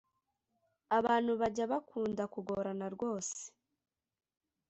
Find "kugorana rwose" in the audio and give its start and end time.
2.33-3.41